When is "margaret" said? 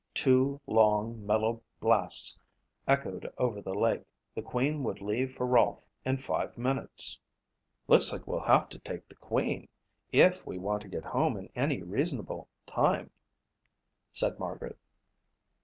14.39-14.79